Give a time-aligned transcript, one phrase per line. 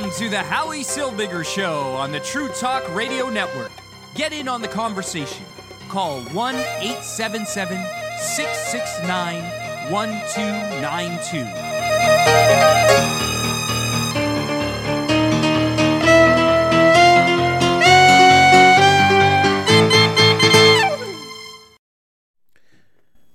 [0.00, 3.70] Welcome to the Howie Silbiger Show on the True Talk Radio Network.
[4.14, 5.44] Get in on the conversation.
[5.90, 7.76] Call 1 877
[8.18, 11.44] 669 1292.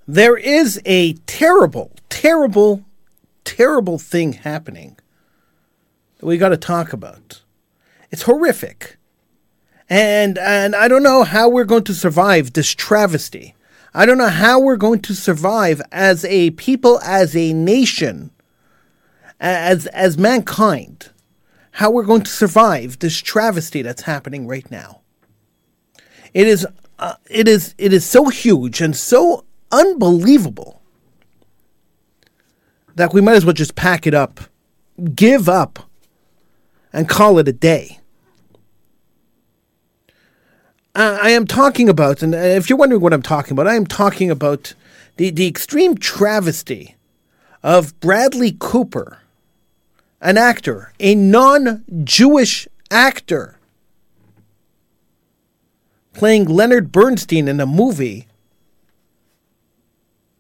[0.08, 2.84] There is a terrible, terrible,
[3.44, 4.98] terrible thing happening
[6.26, 7.42] we got to talk about.
[8.12, 8.98] It's horrific.
[9.90, 13.56] And and I don't know how we're going to survive this travesty.
[13.94, 18.32] I don't know how we're going to survive as a people, as a nation,
[19.40, 21.12] as as mankind.
[21.74, 25.02] How we're going to survive this travesty that's happening right now.
[26.34, 26.66] It is
[26.98, 30.82] uh, it is it is so huge and so unbelievable
[32.96, 34.40] that we might as well just pack it up,
[35.14, 35.80] give up,
[36.96, 38.00] and call it a day.
[40.96, 43.86] Uh, I am talking about, and if you're wondering what I'm talking about, I am
[43.86, 44.74] talking about
[45.18, 46.96] the, the extreme travesty
[47.62, 49.20] of Bradley Cooper,
[50.22, 53.60] an actor, a non Jewish actor,
[56.14, 58.28] playing Leonard Bernstein in a movie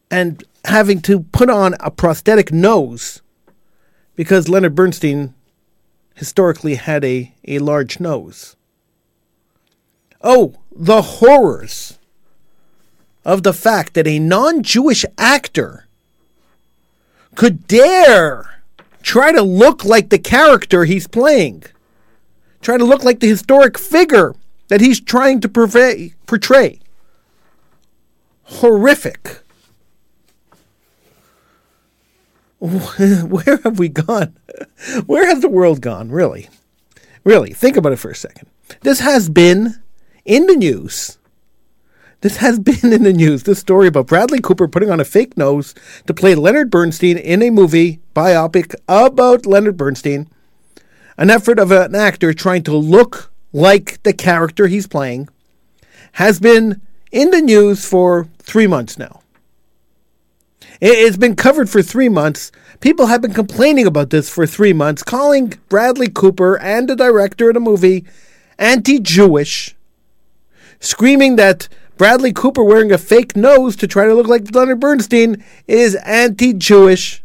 [0.10, 3.22] and having to put on a prosthetic nose
[4.16, 5.35] because Leonard Bernstein
[6.16, 8.56] historically had a, a large nose.
[10.22, 12.00] Oh, the horrors
[13.24, 15.86] of the fact that a non Jewish actor
[17.36, 18.62] could dare
[19.04, 21.64] try to look like the character he's playing,
[22.62, 24.34] try to look like the historic figure
[24.70, 26.80] that he's trying to portray.
[28.44, 29.45] Horrific.
[32.60, 34.36] where have we gone?
[35.06, 36.48] Where has the world gone, really?
[37.26, 38.48] Really, think about it for a second.
[38.82, 39.82] This has been
[40.24, 41.18] in the news.
[42.22, 43.44] This has been in the news.
[43.44, 45.76] This story about Bradley Cooper putting on a fake nose
[46.08, 50.30] to play Leonard Bernstein in a movie biopic about Leonard Bernstein.
[51.18, 55.30] An effort of an actor trying to look like the character he's playing
[56.14, 59.22] has been in the news for three months now.
[60.82, 62.52] It's been covered for three months.
[62.82, 67.50] People have been complaining about this for three months, calling Bradley Cooper and the director
[67.50, 68.06] of the movie
[68.58, 69.76] anti Jewish,
[70.80, 75.44] screaming that Bradley Cooper wearing a fake nose to try to look like Leonard Bernstein
[75.68, 77.24] is anti Jewish.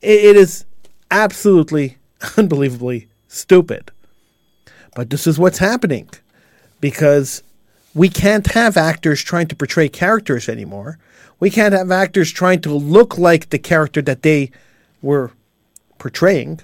[0.00, 0.64] It is
[1.10, 1.98] absolutely,
[2.36, 3.92] unbelievably stupid.
[4.96, 6.10] But this is what's happening
[6.80, 7.42] because
[7.94, 10.98] we can't have actors trying to portray characters anymore.
[11.42, 14.52] We can't have actors trying to look like the character that they
[15.02, 15.32] were
[15.98, 16.60] portraying.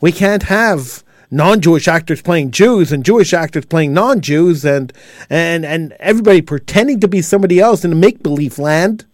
[0.00, 4.92] We can't have non-Jewish actors playing Jews and Jewish actors playing non-Jews and
[5.30, 9.06] and and everybody pretending to be somebody else in a make-believe land.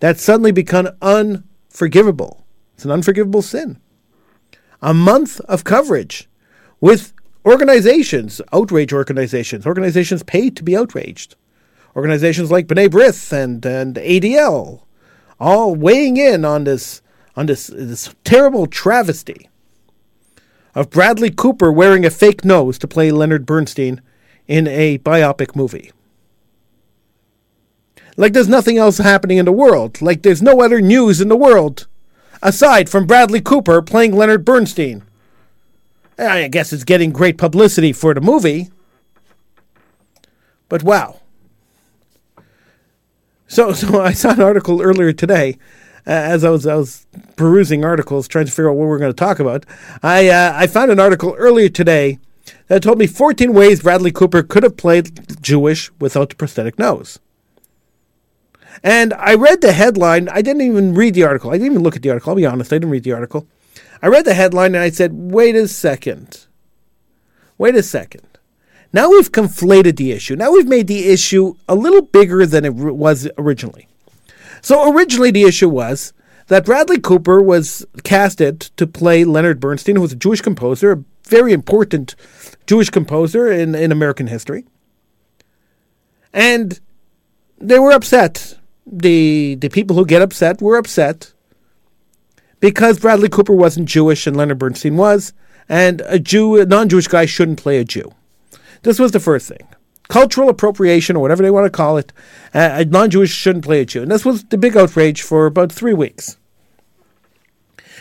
[0.00, 2.44] That's suddenly become unforgivable.
[2.74, 3.78] It's an unforgivable sin.
[4.82, 6.28] A month of coverage
[6.80, 7.12] with
[7.46, 11.36] organizations, outrage organizations, organizations paid to be outraged
[11.98, 14.82] organizations like B'nai B'rith and, and ADL,
[15.40, 17.02] all weighing in on this
[17.34, 19.48] on this this terrible travesty
[20.76, 24.00] of Bradley Cooper wearing a fake nose to play Leonard Bernstein
[24.46, 25.90] in a biopic movie.
[28.16, 30.00] Like there's nothing else happening in the world.
[30.00, 31.88] Like there's no other news in the world
[32.40, 35.02] aside from Bradley Cooper playing Leonard Bernstein.
[36.16, 38.68] I guess it's getting great publicity for the movie.
[40.68, 41.20] But wow.
[43.48, 45.58] So, so I saw an article earlier today.
[46.06, 48.98] Uh, as I was I was perusing articles, trying to figure out what we are
[48.98, 49.66] going to talk about,
[50.02, 52.18] I uh, I found an article earlier today
[52.68, 57.18] that told me 14 ways Bradley Cooper could have played Jewish without the prosthetic nose.
[58.82, 60.28] And I read the headline.
[60.28, 61.50] I didn't even read the article.
[61.50, 62.30] I didn't even look at the article.
[62.30, 62.72] I'll be honest.
[62.72, 63.46] I didn't read the article.
[64.00, 66.46] I read the headline and I said, wait a second.
[67.58, 68.37] Wait a second.
[68.92, 70.36] Now we've conflated the issue.
[70.36, 73.88] Now we've made the issue a little bigger than it was originally.
[74.62, 76.12] So originally the issue was
[76.46, 81.04] that Bradley Cooper was casted to play Leonard Bernstein, who was a Jewish composer, a
[81.24, 82.14] very important
[82.66, 84.64] Jewish composer in, in American history.
[86.32, 86.80] And
[87.58, 88.58] they were upset.
[88.86, 91.34] The the people who get upset were upset
[92.60, 95.32] because Bradley Cooper wasn't Jewish and Leonard Bernstein was,
[95.68, 98.12] and a Jew, a non-Jewish guy shouldn't play a Jew.
[98.82, 99.66] This was the first thing.
[100.08, 102.12] Cultural appropriation, or whatever they want to call it.
[102.54, 104.02] Uh, non Jewish shouldn't play a Jew.
[104.02, 106.38] And this was the big outrage for about three weeks.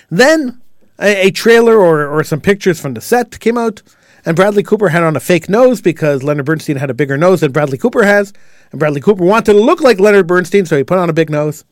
[0.09, 0.61] Then
[0.99, 3.81] a, a trailer or, or some pictures from the set came out,
[4.25, 7.41] and Bradley Cooper had on a fake nose because Leonard Bernstein had a bigger nose
[7.41, 8.33] than Bradley Cooper has,
[8.71, 11.29] and Bradley Cooper wanted to look like Leonard Bernstein, so he put on a big
[11.29, 11.65] nose.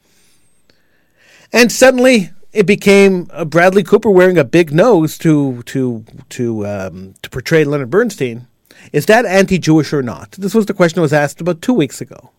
[1.53, 7.15] And suddenly, it became uh, Bradley Cooper wearing a big nose to to to um,
[7.21, 8.47] to portray Leonard Bernstein.
[8.91, 10.31] Is that anti-Jewish or not?
[10.31, 12.31] This was the question that was asked about two weeks ago.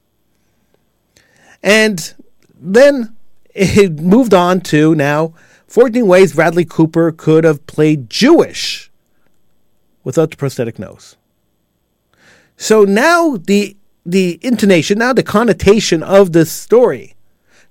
[1.63, 2.15] And
[2.55, 3.17] then
[3.55, 5.35] it moved on to now
[5.67, 8.91] 14 ways Bradley Cooper could have played Jewish
[10.05, 11.17] without the prosthetic nose.
[12.57, 17.17] So now the the intonation, now the connotation of this story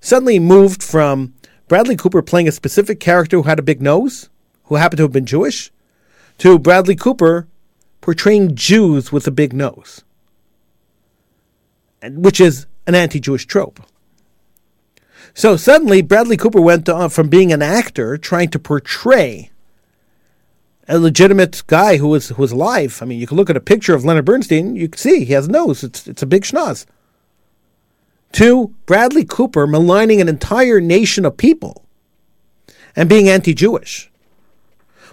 [0.00, 1.32] suddenly moved from
[1.66, 4.28] Bradley Cooper playing a specific character who had a big nose,
[4.64, 5.72] who happened to have been Jewish,
[6.38, 7.48] to Bradley Cooper
[8.06, 10.04] portraying Jews with a big nose,
[12.04, 13.80] which is an anti Jewish trope.
[15.34, 19.50] So suddenly, Bradley Cooper went from being an actor trying to portray
[20.86, 23.00] a legitimate guy who was who was alive.
[23.02, 25.32] I mean, you can look at a picture of Leonard Bernstein, you can see he
[25.32, 25.82] has a nose.
[25.82, 26.86] It's it's a big schnoz.
[28.34, 31.84] To Bradley Cooper maligning an entire nation of people
[32.94, 34.12] and being anti-Jewish,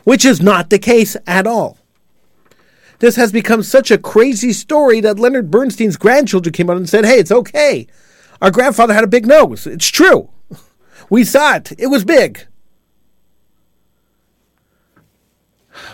[0.03, 1.79] which is not the case at all.
[3.03, 7.03] This has become such a crazy story that Leonard Bernstein's grandchildren came out and said,
[7.03, 7.85] "Hey, it's okay.
[8.41, 9.67] Our grandfather had a big nose.
[9.67, 10.29] It's true.
[11.09, 11.73] We saw it.
[11.77, 12.47] It was big."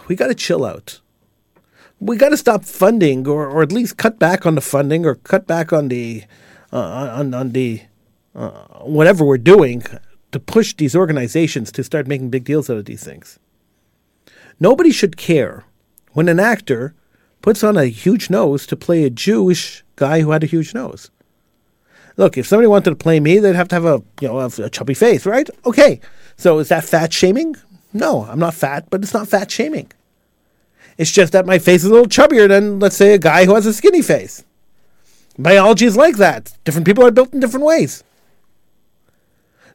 [0.08, 1.02] we got to chill out.
[2.00, 5.16] We got to stop funding, or, or at least cut back on the funding, or
[5.16, 6.26] cut back on the
[6.72, 7.82] uh, on on the
[8.36, 8.52] uh,
[8.86, 9.82] whatever we're doing
[10.32, 13.40] to push these organizations to start making big deals out of these things.
[14.60, 15.66] Nobody should care
[16.14, 16.94] when an actor
[17.42, 21.10] puts on a huge nose to play a Jewish guy who had a huge nose.
[22.18, 24.70] Look, if somebody wanted to play me, they'd have to have a you know a
[24.70, 25.50] chubby face, right?
[25.66, 26.02] Okay,
[26.36, 27.56] so is that fat shaming?
[27.94, 29.92] No, I'm not fat, but it's not fat shaming.
[30.98, 33.56] It's just that my face is a little chubbier than, let's say, a guy who
[33.56, 34.44] has a skinny face.
[35.38, 36.54] Biology is like that.
[36.66, 38.04] Different people are built in different ways.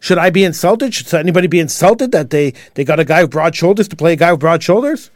[0.00, 0.92] Should I be insulted?
[0.92, 4.12] Should anybody be insulted that they, they got a guy with broad shoulders to play
[4.12, 5.10] a guy with broad shoulders?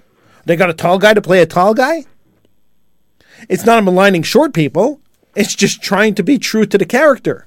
[0.46, 2.06] They got a tall guy to play a tall guy?
[3.49, 5.00] It's not maligning short people.
[5.35, 7.46] It's just trying to be true to the character.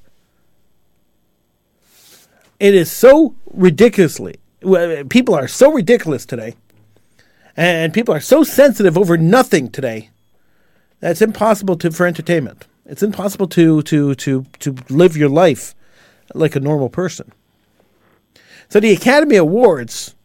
[2.59, 4.35] It is so ridiculously
[5.09, 6.55] people are so ridiculous today,
[7.57, 10.09] and people are so sensitive over nothing today.
[10.99, 12.67] That it's impossible to for entertainment.
[12.85, 15.75] It's impossible to to to to live your life
[16.33, 17.31] like a normal person.
[18.69, 20.15] So the Academy Awards,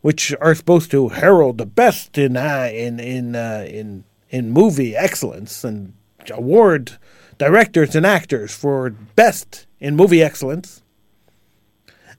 [0.00, 4.96] which are supposed to herald the best in uh, in in uh, in in movie
[4.96, 5.92] excellence and
[6.30, 6.98] award
[7.38, 10.82] directors and actors for best in movie excellence,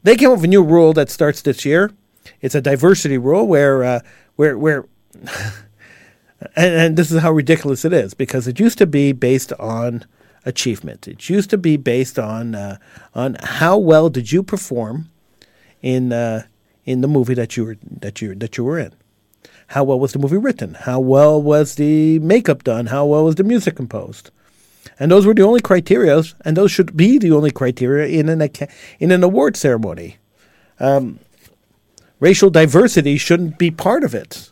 [0.03, 1.91] they came up with a new rule that starts this year.
[2.41, 3.99] It's a diversity rule where uh,
[4.35, 4.85] where where.
[6.55, 10.05] and, and this is how ridiculous it is because it used to be based on
[10.45, 11.07] achievement.
[11.07, 12.77] It used to be based on uh,
[13.15, 15.09] on how well did you perform
[15.81, 16.43] in uh,
[16.85, 18.93] in the movie that you were that you that you were in.
[19.67, 20.75] How well was the movie written?
[20.75, 22.87] How well was the makeup done?
[22.87, 24.31] How well was the music composed?
[24.99, 28.49] And those were the only criteria, and those should be the only criteria in an
[28.99, 30.17] in an award ceremony.
[30.79, 31.19] Um,
[32.19, 34.51] racial diversity shouldn't be part of it,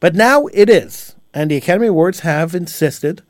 [0.00, 3.22] but now it is, and the Academy Awards have insisted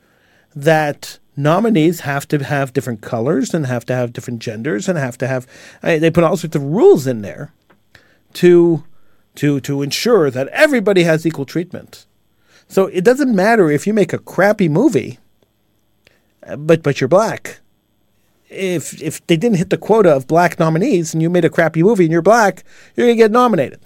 [0.54, 5.18] that nominees have to have different colors and have to have different genders and have
[5.18, 5.46] to have.
[5.82, 7.52] Uh, they put all sorts of rules in there
[8.34, 8.84] to
[9.36, 12.06] to to ensure that everybody has equal treatment.
[12.68, 15.18] So it doesn't matter if you make a crappy movie
[16.56, 17.60] but but you're black.
[18.48, 21.82] If if they didn't hit the quota of black nominees and you made a crappy
[21.82, 22.64] movie and you're black,
[22.94, 23.80] you're gonna get nominated.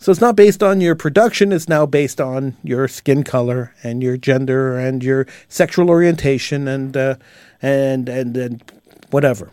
[0.00, 4.02] So it's not based on your production, it's now based on your skin color and
[4.02, 7.16] your gender and your sexual orientation and uh,
[7.62, 8.72] and and and
[9.10, 9.50] whatever.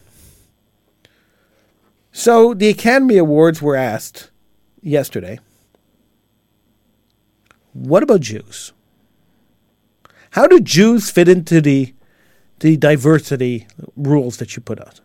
[2.12, 4.32] So the Academy Awards were asked
[4.86, 5.40] yesterday.
[7.74, 8.72] What about Jews?
[10.32, 11.94] How do Jews fit into the
[12.60, 15.02] the diversity rules that you put out?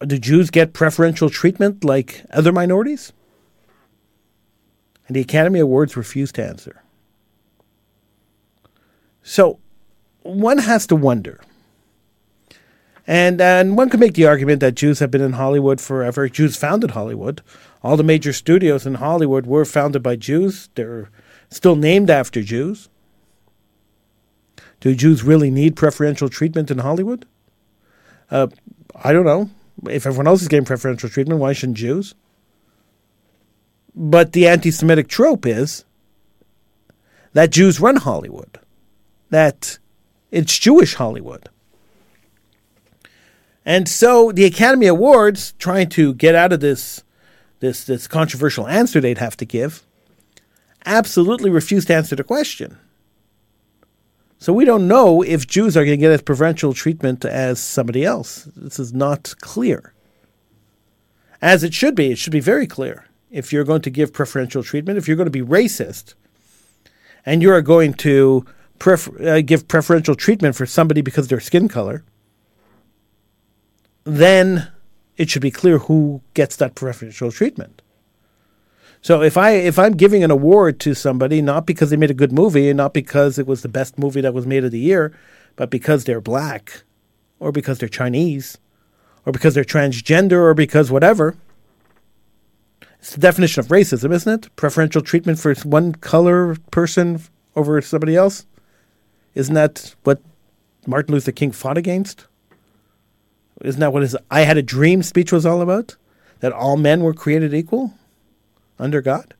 [0.00, 3.12] Do Jews get preferential treatment like other minorities?
[5.06, 6.82] And the Academy Awards refused to answer.
[9.22, 9.58] So
[10.22, 11.40] one has to wonder.
[13.10, 16.28] And, and one could make the argument that Jews have been in Hollywood forever.
[16.28, 17.42] Jews founded Hollywood.
[17.82, 20.68] All the major studios in Hollywood were founded by Jews.
[20.76, 21.10] They're
[21.48, 22.88] still named after Jews.
[24.78, 27.26] Do Jews really need preferential treatment in Hollywood?
[28.30, 28.46] Uh,
[28.94, 29.50] I don't know.
[29.88, 32.14] If everyone else is getting preferential treatment, why shouldn't Jews?
[33.92, 35.84] But the anti Semitic trope is
[37.32, 38.60] that Jews run Hollywood,
[39.30, 39.80] that
[40.30, 41.48] it's Jewish Hollywood.
[43.64, 47.02] And so the Academy Awards, trying to get out of this,
[47.60, 49.84] this, this controversial answer they'd have to give,
[50.86, 52.78] absolutely refused to answer the question.
[54.38, 58.04] So we don't know if Jews are going to get as preferential treatment as somebody
[58.04, 58.48] else.
[58.56, 59.92] This is not clear.
[61.42, 63.04] As it should be, it should be very clear.
[63.30, 66.14] If you're going to give preferential treatment, if you're going to be racist,
[67.26, 68.46] and you are going to
[68.78, 72.02] prefer, uh, give preferential treatment for somebody because of their skin color,
[74.04, 74.68] then
[75.16, 77.82] it should be clear who gets that preferential treatment.
[79.02, 82.14] So if I if I'm giving an award to somebody not because they made a
[82.14, 84.78] good movie and not because it was the best movie that was made of the
[84.78, 85.12] year,
[85.56, 86.82] but because they're black
[87.38, 88.58] or because they're Chinese
[89.24, 91.36] or because they're transgender or because whatever,
[92.98, 94.54] it's the definition of racism, isn't it?
[94.56, 97.22] Preferential treatment for one color person
[97.56, 98.44] over somebody else.
[99.34, 100.20] Isn't that what
[100.86, 102.26] Martin Luther King fought against?
[103.62, 105.96] Isn't that what his I Had a Dream speech was all about?
[106.40, 107.94] That all men were created equal
[108.78, 109.34] under God?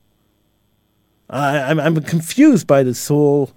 [1.29, 3.51] I, I'm, I'm confused by this whole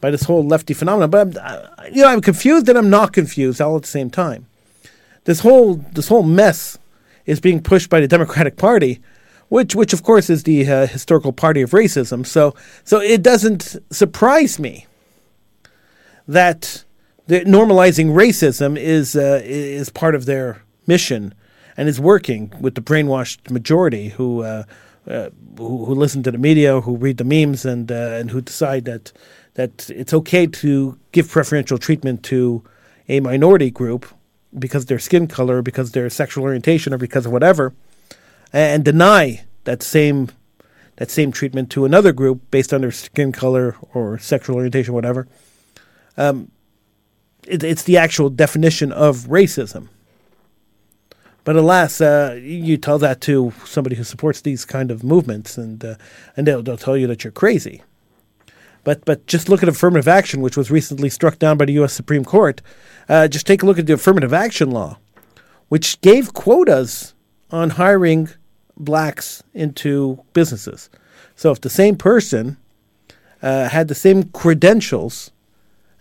[0.00, 1.08] by this whole lefty phenomenon.
[1.08, 4.46] But I'm, you know, I'm confused and I'm not confused all at the same time.
[5.24, 6.78] This whole this whole mess
[7.24, 9.00] is being pushed by the Democratic Party,
[9.48, 12.26] which which of course is the uh, historical party of racism.
[12.26, 14.86] So so it doesn't surprise me
[16.28, 16.83] that
[17.26, 21.34] the normalizing racism is uh, is part of their mission
[21.76, 24.64] and is working with the brainwashed majority who uh,
[25.08, 28.40] uh, who, who, listen to the media, who read the memes, and uh, and who
[28.40, 29.12] decide that
[29.54, 32.62] that it's okay to give preferential treatment to
[33.08, 34.06] a minority group
[34.58, 37.74] because their skin color, because their sexual orientation, or because of whatever,
[38.52, 40.28] and deny that same
[40.96, 45.26] that same treatment to another group based on their skin color or sexual orientation, whatever.
[46.16, 46.50] Um,
[47.46, 49.88] it, it's the actual definition of racism.
[51.44, 55.84] But alas, uh, you tell that to somebody who supports these kind of movements, and
[55.84, 55.96] uh,
[56.36, 57.82] and they'll, they'll tell you that you're crazy.
[58.82, 61.92] But but just look at affirmative action, which was recently struck down by the U.S.
[61.92, 62.62] Supreme Court.
[63.08, 64.98] Uh, just take a look at the affirmative action law,
[65.68, 67.14] which gave quotas
[67.50, 68.30] on hiring
[68.76, 70.88] blacks into businesses.
[71.36, 72.56] So if the same person
[73.42, 75.30] uh, had the same credentials,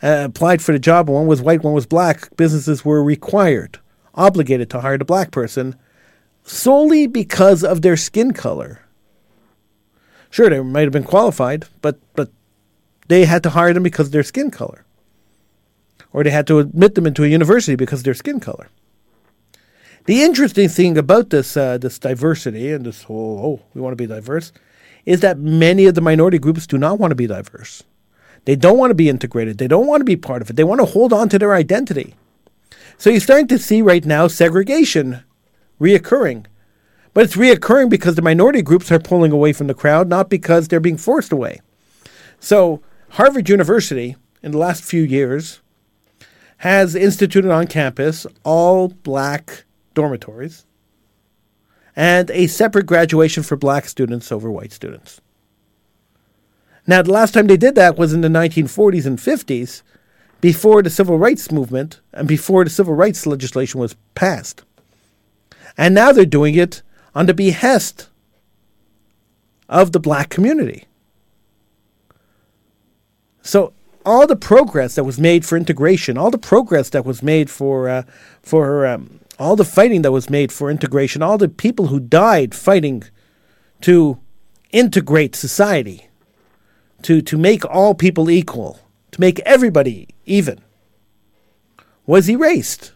[0.03, 3.79] uh, applied for the job, one was white, one was black, businesses were required
[4.15, 5.75] obligated to hire the black person
[6.43, 8.81] solely because of their skin color.
[10.29, 12.31] Sure, they might have been qualified, but but
[13.07, 14.86] they had to hire them because of their skin color,
[16.12, 18.69] or they had to admit them into a university because of their skin color.
[20.05, 24.03] The interesting thing about this uh, this diversity and this whole oh we want to
[24.03, 24.51] be diverse
[25.05, 27.83] is that many of the minority groups do not want to be diverse.
[28.46, 29.58] They don't want to be integrated.
[29.58, 30.56] They don't want to be part of it.
[30.56, 32.16] They want to hold on to their identity.
[32.98, 35.24] So you're starting to see right now segregation
[35.80, 36.46] reoccurring.
[37.14, 40.68] But it's reoccurring because the minority groups are pulling away from the crowd, not because
[40.68, 41.62] they're being forced away.
[42.40, 45.62] So Harvard University, in the last few years,
[46.58, 50.66] has instituted on campus all black dormitories
[51.96, 55.22] and a separate graduation for black students over white students.
[56.86, 59.82] Now, the last time they did that was in the 1940s and 50s
[60.42, 64.63] before the civil rights movement and before the civil rights legislation was passed.
[65.78, 66.82] And now they're doing it
[67.16, 68.10] on the behest
[69.70, 70.86] of the black community.
[73.42, 73.74] So
[74.06, 77.90] all the progress that was made for integration, all the progress that was made for
[77.90, 78.04] uh,
[78.42, 82.54] for um, all the fighting that was made for integration, all the people who died
[82.54, 83.04] fighting
[83.82, 84.20] to
[84.72, 86.08] integrate society,
[87.03, 88.79] to to make all people equal,
[89.12, 90.60] to make everybody even,
[92.05, 92.93] was erased.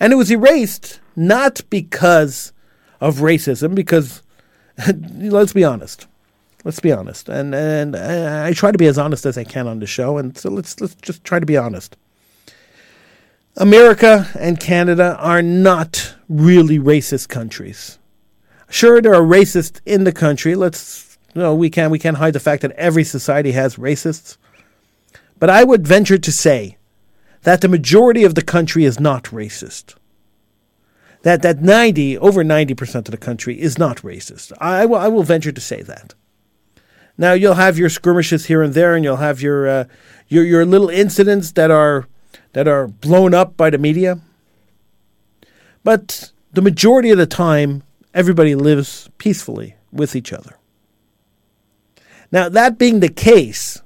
[0.00, 2.52] And it was erased not because
[3.00, 4.22] of racism, because
[5.16, 6.06] let's be honest.
[6.64, 7.28] Let's be honest.
[7.28, 10.36] And and I try to be as honest as I can on the show, and
[10.36, 11.96] so let's let's just try to be honest.
[13.56, 17.98] America and Canada are not really racist countries.
[18.68, 20.54] Sure, there are racists in the country.
[20.54, 20.80] Let's
[21.42, 24.36] know we can we can't hide the fact that every society has racists.
[25.38, 26.76] But I would venture to say
[27.42, 29.94] that the majority of the country is not racist.
[31.22, 34.52] That, that 90, over 90% of the country is not racist.
[34.58, 36.14] I, will, I will venture to say that.
[37.18, 39.84] Now, you'll have your skirmishes here and there, and you'll have your, uh,
[40.28, 42.06] your, your little incidents that are,
[42.52, 44.20] that are blown up by the media.
[45.82, 50.58] But the majority of the time, everybody lives peacefully with each other.
[52.36, 53.80] Now, that being the case,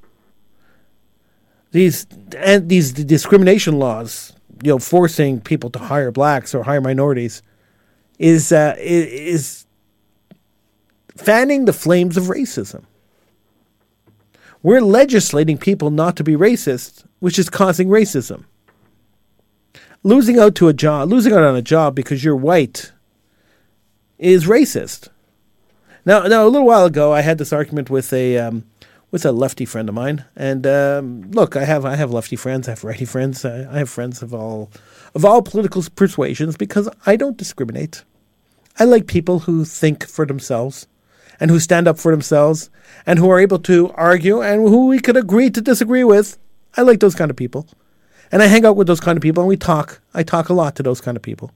[1.70, 2.04] these
[2.36, 4.32] and these discrimination laws,
[4.64, 7.42] you know, forcing people to hire blacks or hire minorities,
[8.18, 9.66] is uh, is
[11.16, 12.82] fanning the flames of racism.
[14.64, 18.46] We're legislating people not to be racist, which is causing racism.
[20.02, 22.90] Losing out to a job, losing out on a job because you're white,
[24.18, 25.08] is racist.
[26.04, 28.64] Now, now, a little while ago, I had this argument with a um,
[29.10, 32.68] with a lefty friend of mine, and um, look, I have I have lefty friends,
[32.68, 34.70] I have righty friends, I, I have friends of all
[35.14, 38.04] of all political persuasions because I don't discriminate.
[38.78, 40.86] I like people who think for themselves
[41.38, 42.70] and who stand up for themselves
[43.04, 46.38] and who are able to argue and who we could agree to disagree with.
[46.76, 47.66] I like those kind of people.
[48.32, 50.00] And I hang out with those kind of people and we talk.
[50.14, 51.50] I talk a lot to those kind of people.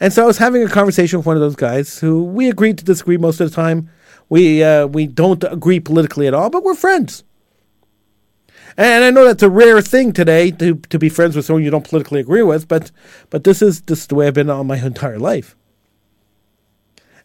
[0.00, 2.78] And so I was having a conversation with one of those guys who we agreed
[2.78, 3.90] to disagree most of the time.
[4.30, 7.22] We uh, we don't agree politically at all, but we're friends.
[8.76, 11.70] And I know that's a rare thing today to, to be friends with someone you
[11.70, 12.90] don't politically agree with, but
[13.28, 15.54] but this is is the way I've been all my entire life.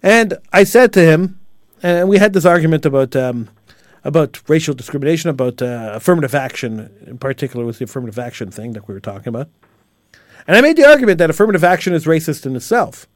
[0.04, 1.40] And I said to him,
[1.82, 3.50] and we had this argument about um,
[4.04, 8.88] about racial discrimination, about uh, affirmative action, in particular with the affirmative action thing that
[8.88, 9.50] we were talking about.
[10.48, 13.08] And I made the argument that affirmative action is racist in itself.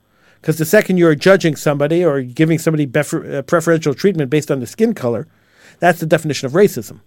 [0.42, 4.68] Because the second you're judging somebody or giving somebody uh, preferential treatment based on the
[4.68, 5.28] skin color,
[5.80, 7.02] that's the definition of racism.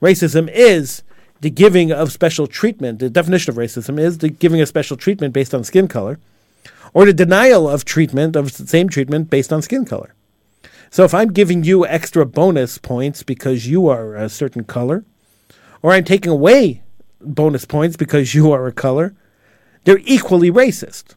[0.00, 1.02] Racism is
[1.40, 2.98] the giving of special treatment.
[2.98, 6.18] The definition of racism is the giving of special treatment based on skin color,
[6.92, 10.14] or the denial of treatment, of the same treatment based on skin color.
[10.90, 15.04] So if I'm giving you extra bonus points because you are a certain color,
[15.82, 16.82] or I'm taking away
[17.20, 19.14] bonus points because you are a color,
[19.84, 21.14] they're equally racist.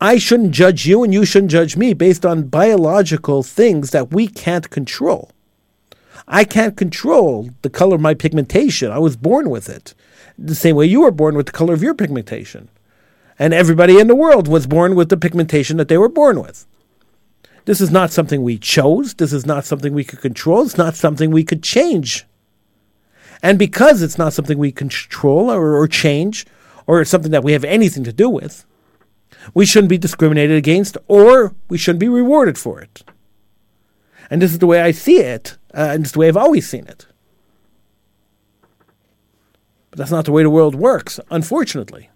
[0.00, 4.26] I shouldn't judge you and you shouldn't judge me based on biological things that we
[4.26, 5.30] can't control.
[6.26, 8.90] I can't control the color of my pigmentation.
[8.90, 9.94] I was born with it.
[10.38, 12.68] The same way you were born with the color of your pigmentation.
[13.38, 16.66] And everybody in the world was born with the pigmentation that they were born with.
[17.64, 19.14] This is not something we chose.
[19.14, 20.62] This is not something we could control.
[20.62, 22.24] It's not something we could change.
[23.42, 26.46] And because it's not something we control or, or change,
[26.86, 28.64] or something that we have anything to do with,
[29.54, 33.02] we shouldn't be discriminated against or we shouldn't be rewarded for it.
[34.30, 36.68] And this is the way I see it, uh, and it's the way I've always
[36.68, 37.06] seen it.
[39.90, 42.08] But that's not the way the world works, unfortunately.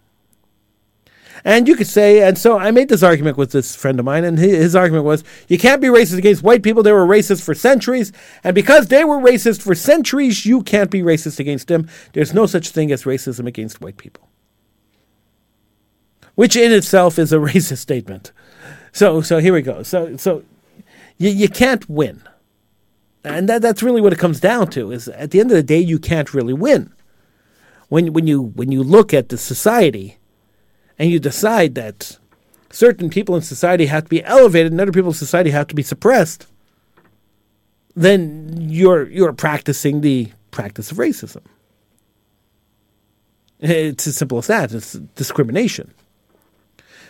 [1.45, 4.25] And you could say, and so I made this argument with this friend of mine,
[4.25, 6.83] and his, his, argument was you can't be racist against white people.
[6.83, 8.13] They were racist for centuries.
[8.43, 11.89] And because they were racist for centuries, you can't be racist against them.
[12.15, 14.27] There's no such thing as racism against white people
[16.37, 18.31] which in itself is a racist statement.
[18.93, 19.83] So, so here we go.
[19.83, 20.45] So, so
[21.19, 22.23] you, you can't win.
[23.25, 25.63] And that, that's really what it comes down to is at the end of the
[25.63, 26.93] day, you can't really win.
[27.89, 30.19] When, when, you, when you look at the society
[30.99, 32.19] and you decide that
[32.71, 35.75] certain people in society have to be elevated and other people in society have to
[35.75, 36.47] be suppressed,
[37.95, 41.43] then you're, you're practicing the practice of racism.
[43.59, 44.73] It's as simple as that.
[44.73, 45.93] It's discrimination.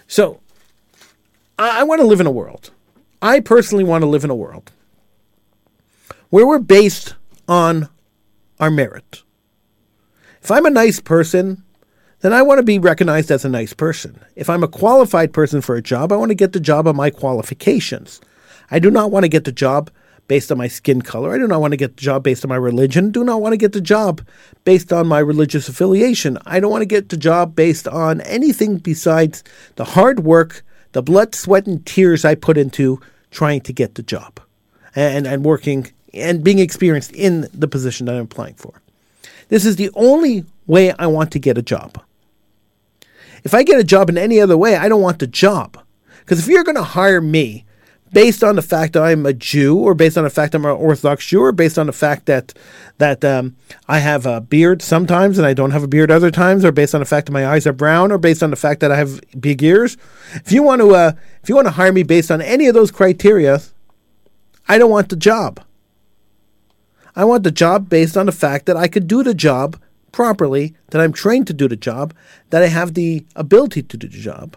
[0.07, 0.40] So
[1.59, 2.71] I, I want to live in a world.
[3.23, 4.73] I personally want to live in a world
[6.31, 7.14] where we're based
[7.49, 7.88] on
[8.61, 9.23] our merit.
[10.42, 11.62] If I'm a nice person,
[12.21, 14.21] then I want to be recognized as a nice person.
[14.35, 16.97] If I'm a qualified person for a job, I want to get the job on
[16.97, 18.21] my qualifications.
[18.71, 19.90] I do not want to get the job
[20.29, 21.33] based on my skin color.
[21.33, 23.11] I do not want to get the job based on my religion.
[23.11, 24.23] Do not want to get the job
[24.65, 26.39] based on my religious affiliation.
[26.47, 29.45] I don't want to get the job based on anything besides
[29.77, 34.03] the hard work, the blood, sweat, and tears I put into trying to get the
[34.03, 34.41] job
[34.95, 38.81] and, and working and being experienced in the position that I'm applying for.
[39.49, 42.03] This is the only way I want to get a job.
[43.45, 45.79] If I get a job in any other way, I don't want the job.
[46.21, 47.66] Because if you're going to hire me
[48.12, 50.64] based on the fact that I'm a Jew, or based on the fact that I'm
[50.64, 52.55] an Orthodox Jew, or based on the fact that
[52.99, 53.57] that um,
[53.88, 56.95] I have a beard sometimes and I don't have a beard other times, or based
[56.95, 58.97] on the fact that my eyes are brown, or based on the fact that I
[58.97, 59.97] have big ears.
[60.35, 62.75] If you want to, uh, if you want to hire me based on any of
[62.75, 63.61] those criteria,
[64.69, 65.61] I don't want the job.
[67.14, 69.81] I want the job based on the fact that I could do the job
[70.12, 72.14] properly, that I'm trained to do the job,
[72.51, 74.57] that I have the ability to do the job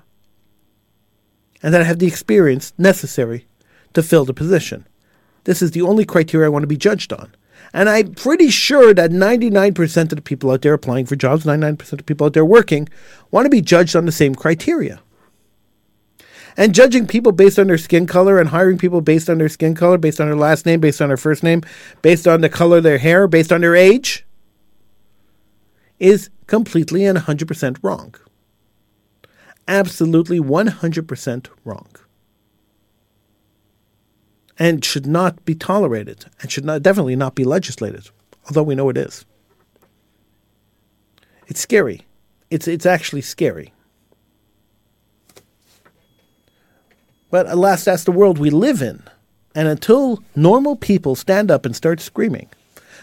[1.62, 3.46] and that I have the experience necessary
[3.94, 4.88] to fill the position.
[5.44, 7.34] This is the only criteria I want to be judged on.
[7.74, 11.94] And I'm pretty sure that 99% of the people out there applying for jobs, 99%
[11.94, 12.90] of people out there working,
[13.32, 15.02] want to be judged on the same criteria.
[16.58, 19.74] and judging people based on their skin color and hiring people based on their skin
[19.76, 21.62] color, based on their last name, based on their first name,
[22.02, 24.26] based on the color of their hair, based on their age,
[26.00, 28.14] is completely and 100% wrong.
[29.70, 31.88] Absolutely 100% wrong.
[34.58, 38.10] And should not be tolerated and should not definitely not be legislated,
[38.46, 39.26] although we know it is.
[41.48, 42.02] It's scary.
[42.50, 43.72] It's it's actually scary.
[47.30, 49.04] But alas, that's the world we live in.
[49.54, 52.50] And until normal people stand up and start screaming,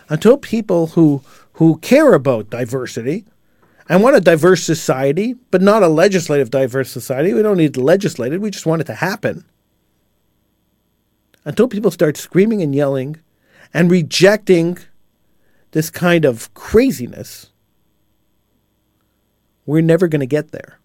[0.08, 1.22] until people who
[1.54, 3.24] who care about diversity
[3.88, 7.80] and want a diverse society, but not a legislative diverse society, we don't need to
[7.80, 9.44] legislate it, we just want it to happen.
[11.44, 13.16] Until people start screaming and yelling
[13.72, 14.78] and rejecting
[15.70, 17.50] this kind of craziness,
[19.64, 20.80] we're never going to get there.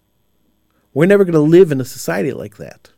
[0.94, 2.90] We're never going to live in a society like that.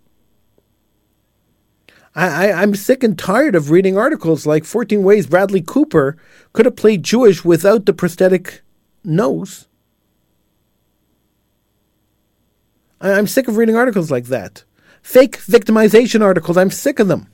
[2.14, 6.17] I, I, am sick and tired of reading articles like 14 Ways Bradley Cooper
[6.53, 8.62] could have played Jewish without the prosthetic
[9.03, 9.67] nose.
[13.05, 14.64] I, I'm sick of reading articles like that.
[15.03, 17.29] Fake victimization articles, I'm sick of them.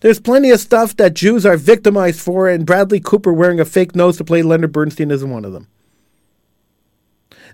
[0.00, 3.94] There's plenty of stuff that Jews are victimized for, and Bradley Cooper wearing a fake
[3.94, 5.68] nose to play Leonard Bernstein isn't one of them.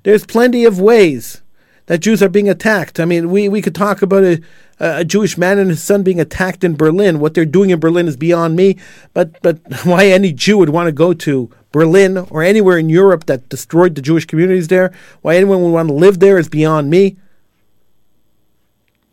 [0.05, 1.43] There's plenty of ways
[1.88, 3.01] that Jews are being attacked.
[3.01, 4.42] I mean, we, we could talk about a,
[4.79, 7.18] a Jewish man and his son being attacked in Berlin.
[7.18, 8.77] What they're doing in Berlin is beyond me.
[9.14, 13.24] But but why any Jew would want to go to Berlin or anywhere in Europe
[13.24, 16.90] that destroyed the Jewish communities there, why anyone would want to live there is beyond
[16.90, 17.16] me.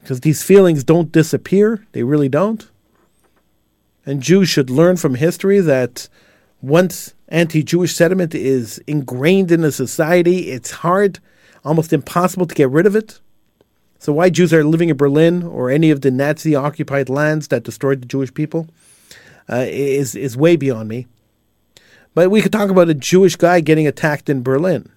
[0.01, 2.69] Because these feelings don't disappear, they really don't.
[4.05, 6.09] And Jews should learn from history that
[6.61, 11.19] once anti Jewish sentiment is ingrained in a society, it's hard,
[11.65, 13.19] almost impossible to get rid of it.
[13.99, 17.63] So, why Jews are living in Berlin or any of the Nazi occupied lands that
[17.63, 18.67] destroyed the Jewish people
[19.49, 21.07] uh, is, is way beyond me.
[22.13, 24.89] But we could talk about a Jewish guy getting attacked in Berlin.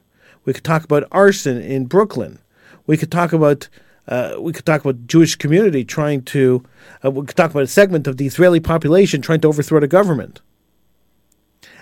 [0.44, 2.38] We could talk about arson in Brooklyn.
[2.86, 3.68] We could talk about
[4.06, 6.64] uh, we could talk about Jewish community trying to.
[7.04, 9.88] Uh, we could talk about a segment of the Israeli population trying to overthrow the
[9.88, 10.40] government,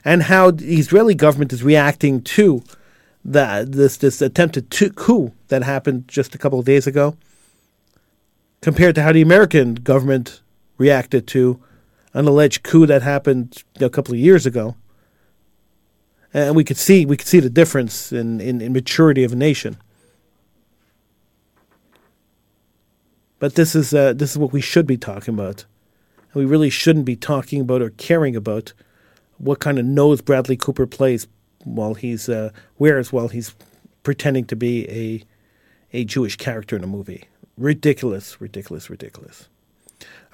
[0.04, 2.64] and how the Israeli government is reacting to
[3.26, 7.16] that this this attempted coup that happened just a couple of days ago,
[8.62, 10.40] compared to how the American government
[10.78, 11.60] reacted to
[12.14, 14.76] an alleged coup that happened a couple of years ago.
[16.32, 19.36] And we could see we could see the difference in, in, in maturity of a
[19.36, 19.76] nation.
[23.40, 25.64] But this is uh, this is what we should be talking about.
[26.32, 28.72] And we really shouldn't be talking about or caring about
[29.38, 31.26] what kind of nose Bradley Cooper plays
[31.66, 33.54] while he's uh, wears while he's
[34.02, 35.22] pretending to be a
[35.92, 37.24] a Jewish character in a movie.
[37.56, 39.48] Ridiculous, ridiculous, ridiculous.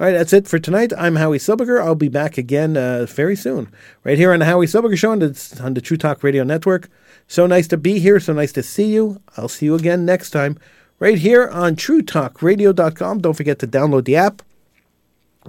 [0.00, 0.92] All right, that's it for tonight.
[0.96, 1.80] I'm Howie Silberger.
[1.80, 5.20] I'll be back again uh, very soon, right here on the Howie Silberger Show on
[5.20, 6.88] the, on the True Talk Radio Network.
[7.28, 8.18] So nice to be here.
[8.18, 9.20] So nice to see you.
[9.36, 10.58] I'll see you again next time,
[10.98, 13.20] right here on TrueTalkRadio.com.
[13.20, 14.42] Don't forget to download the app,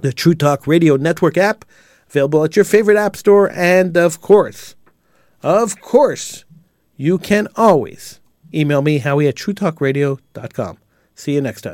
[0.00, 1.64] the True Talk Radio Network app,
[2.08, 4.76] available at your favorite app store, and of course,
[5.44, 6.44] of course,
[6.96, 8.20] you can always
[8.54, 10.78] email me, Howie at TrueTalkRadio.com.
[11.14, 11.72] See you next time.